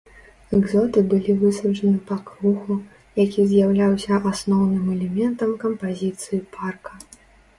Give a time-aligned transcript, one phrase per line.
[0.57, 2.77] Экзоты былі высаджаны па кругу,
[3.23, 6.93] які з'яўляўся асноўным элементам кампазіцыі парка.